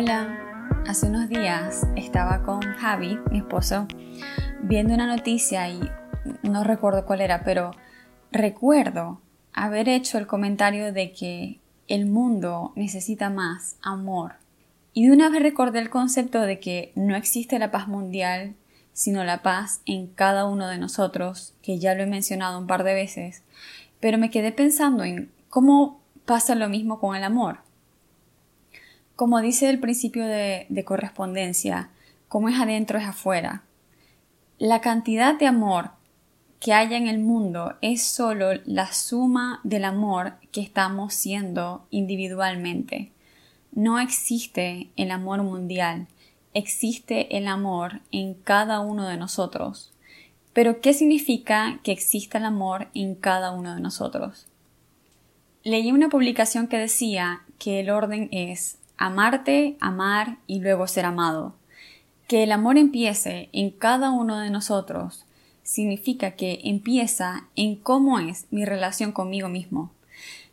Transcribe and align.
Hola, 0.00 0.38
hace 0.86 1.06
unos 1.06 1.28
días 1.28 1.84
estaba 1.96 2.44
con 2.44 2.60
Javi, 2.60 3.18
mi 3.32 3.38
esposo, 3.38 3.88
viendo 4.62 4.94
una 4.94 5.08
noticia 5.08 5.68
y 5.70 5.80
no 6.44 6.62
recuerdo 6.62 7.04
cuál 7.04 7.20
era, 7.20 7.42
pero 7.42 7.72
recuerdo 8.30 9.20
haber 9.52 9.88
hecho 9.88 10.16
el 10.18 10.28
comentario 10.28 10.92
de 10.92 11.10
que 11.10 11.58
el 11.88 12.06
mundo 12.06 12.72
necesita 12.76 13.28
más 13.28 13.76
amor. 13.82 14.34
Y 14.92 15.08
de 15.08 15.14
una 15.14 15.30
vez 15.30 15.42
recordé 15.42 15.80
el 15.80 15.90
concepto 15.90 16.42
de 16.42 16.60
que 16.60 16.92
no 16.94 17.16
existe 17.16 17.58
la 17.58 17.72
paz 17.72 17.88
mundial, 17.88 18.54
sino 18.92 19.24
la 19.24 19.42
paz 19.42 19.80
en 19.84 20.06
cada 20.06 20.46
uno 20.46 20.68
de 20.68 20.78
nosotros, 20.78 21.54
que 21.60 21.80
ya 21.80 21.94
lo 21.94 22.04
he 22.04 22.06
mencionado 22.06 22.60
un 22.60 22.68
par 22.68 22.84
de 22.84 22.94
veces, 22.94 23.42
pero 23.98 24.16
me 24.16 24.30
quedé 24.30 24.52
pensando 24.52 25.02
en 25.02 25.32
cómo 25.48 26.00
pasa 26.24 26.54
lo 26.54 26.68
mismo 26.68 27.00
con 27.00 27.16
el 27.16 27.24
amor. 27.24 27.66
Como 29.18 29.40
dice 29.40 29.68
el 29.68 29.80
principio 29.80 30.24
de, 30.28 30.66
de 30.68 30.84
correspondencia, 30.84 31.90
como 32.28 32.48
es 32.48 32.60
adentro 32.60 33.00
es 33.00 33.04
afuera. 33.04 33.64
La 34.58 34.80
cantidad 34.80 35.36
de 35.36 35.48
amor 35.48 35.90
que 36.60 36.72
haya 36.72 36.96
en 36.96 37.08
el 37.08 37.18
mundo 37.18 37.74
es 37.80 38.04
solo 38.04 38.50
la 38.64 38.92
suma 38.92 39.58
del 39.64 39.86
amor 39.86 40.34
que 40.52 40.60
estamos 40.60 41.14
siendo 41.14 41.84
individualmente. 41.90 43.10
No 43.72 43.98
existe 43.98 44.88
el 44.94 45.10
amor 45.10 45.42
mundial, 45.42 46.06
existe 46.54 47.36
el 47.36 47.48
amor 47.48 48.02
en 48.12 48.34
cada 48.34 48.78
uno 48.78 49.08
de 49.08 49.16
nosotros. 49.16 49.90
Pero 50.52 50.80
¿qué 50.80 50.94
significa 50.94 51.80
que 51.82 51.90
exista 51.90 52.38
el 52.38 52.44
amor 52.44 52.86
en 52.94 53.16
cada 53.16 53.50
uno 53.50 53.74
de 53.74 53.80
nosotros? 53.80 54.46
Leí 55.64 55.90
una 55.90 56.08
publicación 56.08 56.68
que 56.68 56.78
decía 56.78 57.42
que 57.58 57.80
el 57.80 57.90
orden 57.90 58.28
es 58.30 58.78
amarte, 58.98 59.76
amar 59.80 60.38
y 60.46 60.60
luego 60.60 60.86
ser 60.86 61.06
amado. 61.06 61.54
Que 62.26 62.42
el 62.42 62.52
amor 62.52 62.76
empiece 62.76 63.48
en 63.52 63.70
cada 63.70 64.10
uno 64.10 64.38
de 64.38 64.50
nosotros 64.50 65.24
significa 65.62 66.30
que 66.30 66.60
empieza 66.64 67.44
en 67.54 67.76
cómo 67.76 68.18
es 68.18 68.46
mi 68.50 68.64
relación 68.64 69.12
conmigo 69.12 69.48
mismo. 69.48 69.90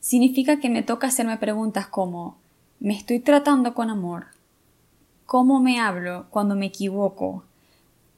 Significa 0.00 0.58
que 0.58 0.68
me 0.68 0.82
toca 0.82 1.06
hacerme 1.06 1.38
preguntas 1.38 1.86
como 1.86 2.36
¿me 2.80 2.94
estoy 2.96 3.20
tratando 3.20 3.74
con 3.74 3.90
amor? 3.90 4.26
¿Cómo 5.24 5.60
me 5.60 5.80
hablo 5.80 6.26
cuando 6.30 6.56
me 6.56 6.66
equivoco? 6.66 7.44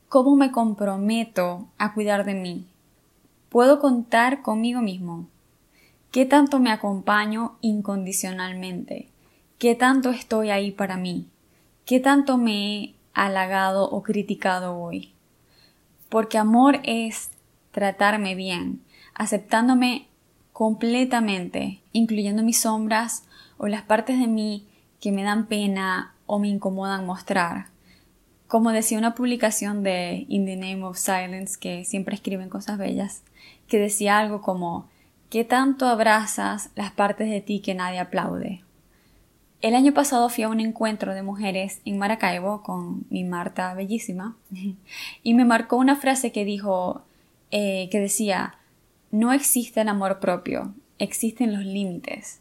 ¿Cómo 0.09 0.37
me 0.37 0.51
comprometo 0.51 1.69
a 1.77 1.93
cuidar 1.93 2.25
de 2.25 2.35
mí? 2.35 2.67
¿Puedo 3.51 3.79
contar 3.79 4.41
conmigo 4.41 4.81
mismo? 4.81 5.27
¿Qué 6.11 6.25
tanto 6.25 6.61
me 6.61 6.71
acompaño 6.71 7.59
incondicionalmente? 7.61 9.11
¿Qué 9.59 9.75
tanto 9.75 10.11
estoy 10.11 10.51
ahí 10.51 10.71
para 10.71 10.97
mí? 10.97 11.27
¿Qué 11.85 12.01
tanto 12.01 12.37
me 12.39 12.53
he 12.53 12.95
halagado 13.15 13.89
o 13.89 14.03
criticado 14.03 14.79
hoy? 14.79 15.17
porque 16.09 16.39
amor 16.39 16.81
es 16.85 17.31
tratarme 17.73 18.35
bien, 18.35 18.83
aceptándome 19.15 20.07
completamente, 20.53 21.81
incluyendo 21.93 22.43
mis 22.43 22.61
sombras 22.61 23.25
o 23.59 23.67
las 23.67 23.83
partes 23.83 24.19
de 24.19 24.27
mí 24.27 24.67
que 25.01 25.13
me 25.13 25.23
dan 25.23 25.47
pena 25.47 26.15
o 26.27 26.39
me 26.39 26.49
incomodan 26.49 27.07
mostrar. 27.07 27.67
Como 28.47 28.71
decía 28.71 28.99
una 28.99 29.15
publicación 29.15 29.83
de 29.83 30.25
In 30.29 30.47
the 30.47 30.57
Name 30.57 30.85
of 30.85 30.99
Silence, 30.99 31.59
que 31.59 31.85
siempre 31.85 32.15
escriben 32.15 32.49
cosas 32.49 32.79
bellas, 32.79 33.23
que 33.69 33.79
decía 33.79 34.19
algo 34.19 34.41
como 34.41 34.89
¿Qué 35.29 35.45
tanto 35.45 35.87
abrazas 35.87 36.71
las 36.77 36.93
partes 36.93 37.29
de 37.29 37.41
ti 37.41 37.59
que 37.59 37.75
nadie 37.75 37.99
aplaude? 37.99 38.63
El 39.67 39.75
año 39.75 39.93
pasado 39.93 40.29
fui 40.29 40.45
a 40.45 40.49
un 40.49 40.61
encuentro 40.61 41.13
de 41.13 41.25
mujeres 41.25 41.81
en 41.85 41.99
Maracaibo 41.99 42.63
con 42.63 43.05
mi 43.11 43.25
Marta 43.25 43.75
bellísima 43.75 44.37
y 45.25 45.35
me 45.35 45.45
marcó 45.45 45.75
una 45.77 45.97
frase 45.97 46.31
que 46.31 46.45
dijo, 46.45 47.03
eh, 47.51 47.89
que 47.91 47.99
decía, 47.99 48.59
no 49.11 49.33
existe 49.33 49.81
el 49.81 49.89
amor 49.89 50.21
propio, 50.21 50.73
existen 51.01 51.53
los 51.53 51.65
límites. 51.65 52.39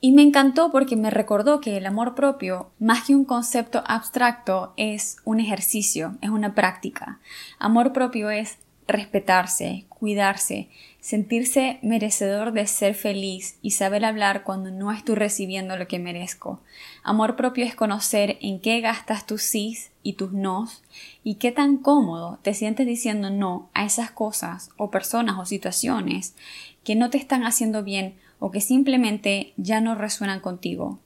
Y 0.00 0.12
me 0.12 0.22
encantó 0.22 0.70
porque 0.70 0.94
me 0.94 1.10
recordó 1.10 1.60
que 1.60 1.76
el 1.76 1.86
amor 1.86 2.14
propio, 2.14 2.70
más 2.78 3.02
que 3.02 3.16
un 3.16 3.24
concepto 3.24 3.82
abstracto, 3.84 4.74
es 4.76 5.16
un 5.24 5.40
ejercicio, 5.40 6.18
es 6.20 6.30
una 6.30 6.54
práctica. 6.54 7.18
Amor 7.58 7.92
propio 7.92 8.30
es 8.30 8.58
respetarse, 8.86 9.84
cuidarse, 9.88 10.68
sentirse 11.00 11.78
merecedor 11.82 12.52
de 12.52 12.66
ser 12.66 12.94
feliz 12.94 13.56
y 13.62 13.72
saber 13.72 14.04
hablar 14.04 14.44
cuando 14.44 14.70
no 14.70 14.92
estoy 14.92 15.14
recibiendo 15.14 15.76
lo 15.76 15.88
que 15.88 15.98
merezco. 15.98 16.60
Amor 17.02 17.36
propio 17.36 17.64
es 17.64 17.74
conocer 17.74 18.38
en 18.40 18.60
qué 18.60 18.80
gastas 18.80 19.26
tus 19.26 19.42
sís 19.42 19.90
y 20.02 20.14
tus 20.14 20.32
nos 20.32 20.82
y 21.22 21.36
qué 21.36 21.52
tan 21.52 21.76
cómodo 21.76 22.38
te 22.42 22.54
sientes 22.54 22.86
diciendo 22.86 23.30
no 23.30 23.68
a 23.74 23.84
esas 23.84 24.10
cosas 24.10 24.70
o 24.76 24.90
personas 24.90 25.38
o 25.38 25.44
situaciones 25.44 26.34
que 26.84 26.96
no 26.96 27.10
te 27.10 27.18
están 27.18 27.44
haciendo 27.44 27.82
bien 27.82 28.14
o 28.38 28.50
que 28.50 28.60
simplemente 28.60 29.52
ya 29.56 29.80
no 29.80 29.94
resuenan 29.94 30.40
contigo. 30.40 30.98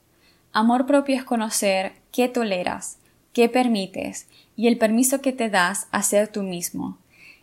Amor 0.53 0.87
propio 0.87 1.17
es 1.17 1.25
conocer 1.25 1.93
qué 2.13 2.29
toleras, 2.29 2.99
qué 3.35 3.51
permites 3.51 4.27
y 4.57 4.69
el 4.69 4.79
permiso 4.79 5.21
que 5.21 5.33
te 5.33 5.51
das 5.51 5.87
a 5.91 6.03
ser 6.03 6.29
tú 6.29 6.43
mismo 6.43 6.99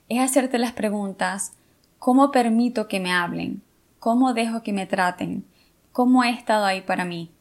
es 0.09 0.19
hacerte 0.19 0.58
las 0.58 0.74
preguntas 0.74 1.53
¿cómo 2.00 2.31
permito 2.31 2.88
que 2.88 3.00
me 3.00 3.14
hablen? 3.14 3.62
¿Cómo 4.00 4.34
dejo 4.34 4.62
que 4.62 4.74
me 4.74 4.86
traten? 4.86 5.46
¿Cómo 5.91 6.24
he 6.24 6.30
estado 6.31 6.66
ahí 6.66 6.81
para 6.81 7.06
mí? 7.06 7.31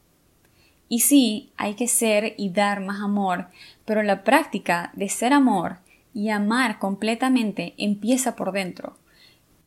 Y 0.87 0.99
sí, 0.99 1.51
hay 1.57 1.73
que 1.73 1.87
ser 1.87 2.35
y 2.37 2.51
dar 2.51 2.79
más 2.79 3.01
amor, 3.01 3.47
pero 3.83 4.03
la 4.03 4.23
práctica 4.23 4.91
de 4.95 5.09
ser 5.09 5.33
amor 5.33 5.79
y 6.13 6.29
amar 6.29 6.79
completamente 6.79 7.73
empieza 7.77 8.35
por 8.35 8.51
dentro. 8.51 8.97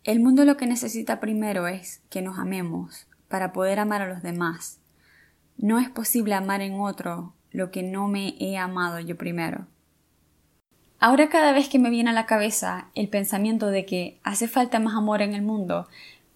El 0.04 0.20
mundo 0.20 0.44
lo 0.44 0.56
que 0.56 0.66
necesita 0.66 1.20
primero 1.20 1.66
es 1.66 2.00
que 2.10 2.22
nos 2.22 2.38
amemos 2.38 3.08
para 3.28 3.52
poder 3.52 3.80
amar 3.80 4.02
a 4.02 4.08
los 4.08 4.22
demás. 4.22 4.78
No 5.58 5.78
es 5.78 5.90
posible 5.90 6.34
amar 6.34 6.60
en 6.60 6.80
otro 6.80 7.34
lo 7.50 7.70
que 7.70 7.82
no 7.82 8.06
me 8.06 8.36
he 8.38 8.56
amado 8.56 9.00
yo 9.00 9.16
primero. 9.16 9.66
Ahora 10.98 11.28
cada 11.28 11.52
vez 11.52 11.68
que 11.68 11.78
me 11.78 11.90
viene 11.90 12.10
a 12.10 12.14
la 12.14 12.26
cabeza 12.26 12.88
el 12.94 13.08
pensamiento 13.08 13.66
de 13.66 13.84
que 13.84 14.18
hace 14.22 14.48
falta 14.48 14.78
más 14.78 14.94
amor 14.94 15.20
en 15.20 15.34
el 15.34 15.42
mundo, 15.42 15.88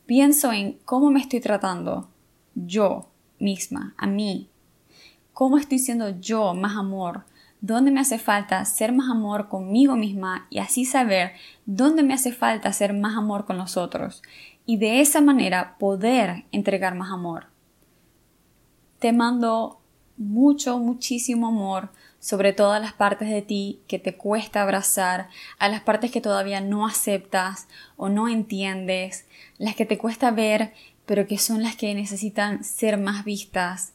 pienso 0.04 0.52
en 0.52 0.78
cómo 0.84 1.10
me 1.10 1.20
estoy 1.20 1.40
tratando 1.40 2.08
yo 2.54 3.08
misma, 3.38 3.94
a 3.96 4.06
mí. 4.06 4.50
¿Cómo 5.32 5.56
estoy 5.56 5.78
siendo 5.78 6.20
yo 6.20 6.52
más 6.52 6.76
amor? 6.76 7.24
¿Dónde 7.62 7.90
me 7.90 8.00
hace 8.00 8.18
falta 8.18 8.62
ser 8.66 8.92
más 8.92 9.10
amor 9.10 9.48
conmigo 9.48 9.96
misma 9.96 10.46
y 10.50 10.58
así 10.58 10.84
saber 10.84 11.32
dónde 11.64 12.02
me 12.02 12.14
hace 12.14 12.32
falta 12.32 12.72
ser 12.72 12.92
más 12.92 13.16
amor 13.16 13.46
con 13.46 13.56
los 13.56 13.78
otros? 13.78 14.22
Y 14.66 14.76
de 14.76 15.00
esa 15.00 15.22
manera 15.22 15.76
poder 15.78 16.44
entregar 16.52 16.94
más 16.94 17.10
amor. 17.10 17.46
Te 18.98 19.12
mando 19.12 19.80
mucho, 20.18 20.78
muchísimo 20.78 21.48
amor 21.48 21.90
sobre 22.20 22.52
todas 22.52 22.80
las 22.80 22.92
partes 22.92 23.28
de 23.28 23.42
ti 23.42 23.80
que 23.88 23.98
te 23.98 24.16
cuesta 24.16 24.62
abrazar, 24.62 25.28
a 25.58 25.68
las 25.68 25.80
partes 25.80 26.10
que 26.12 26.20
todavía 26.20 26.60
no 26.60 26.86
aceptas 26.86 27.66
o 27.96 28.08
no 28.08 28.28
entiendes, 28.28 29.26
las 29.58 29.74
que 29.74 29.86
te 29.86 29.98
cuesta 29.98 30.30
ver 30.30 30.72
pero 31.10 31.26
que 31.26 31.38
son 31.38 31.64
las 31.64 31.74
que 31.74 31.92
necesitan 31.92 32.62
ser 32.62 32.96
más 32.96 33.24
vistas, 33.24 33.94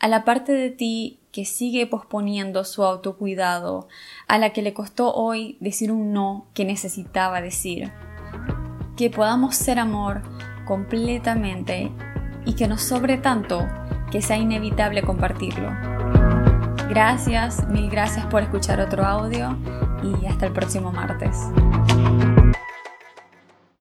a 0.00 0.08
la 0.08 0.24
parte 0.24 0.52
de 0.52 0.70
ti 0.70 1.18
que 1.30 1.44
sigue 1.44 1.86
posponiendo 1.86 2.64
su 2.64 2.82
autocuidado, 2.84 3.86
a 4.28 4.38
la 4.38 4.54
que 4.54 4.62
le 4.62 4.72
costó 4.72 5.12
hoy 5.12 5.58
decir 5.60 5.92
un 5.92 6.14
no 6.14 6.46
que 6.54 6.64
necesitaba 6.64 7.42
decir. 7.42 7.92
Que 8.96 9.10
podamos 9.10 9.56
ser 9.56 9.78
amor 9.78 10.22
completamente 10.64 11.92
y 12.46 12.54
que 12.54 12.66
nos 12.66 12.80
sobre 12.80 13.18
tanto 13.18 13.68
que 14.10 14.22
sea 14.22 14.38
inevitable 14.38 15.02
compartirlo. 15.02 15.93
Gracias, 16.88 17.66
mil 17.68 17.90
gracias 17.90 18.26
por 18.26 18.42
escuchar 18.42 18.80
otro 18.80 19.04
audio 19.04 19.56
y 20.02 20.26
hasta 20.26 20.46
el 20.46 20.52
próximo 20.52 20.92
martes. 20.92 21.36